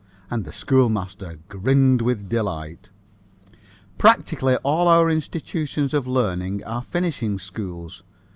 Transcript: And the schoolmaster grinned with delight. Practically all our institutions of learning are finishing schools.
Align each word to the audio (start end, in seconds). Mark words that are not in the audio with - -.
And 0.31 0.45
the 0.45 0.51
schoolmaster 0.51 1.37
grinned 1.47 2.01
with 2.01 2.27
delight. 2.27 2.89
Practically 3.99 4.55
all 4.63 4.87
our 4.87 5.11
institutions 5.11 5.93
of 5.93 6.07
learning 6.07 6.63
are 6.63 6.81
finishing 6.81 7.37
schools. 7.37 8.03